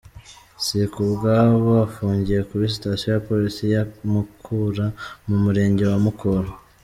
[0.65, 3.81] Sikubwabo afungiye kuri sitasiyo ya polisi ya
[4.11, 4.85] Mukura,
[5.27, 6.49] mu Murenge wa Mukura.